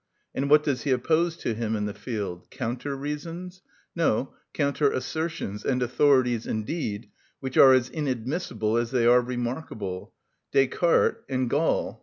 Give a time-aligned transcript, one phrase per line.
[0.33, 2.49] And what does he oppose to him in the field?
[2.49, 3.61] Counter reasons?
[3.95, 11.47] No, counter assertions(37) and authorities, indeed, which are as inadmissible as they are remarkable—Descartes and
[11.51, 11.99] Gall!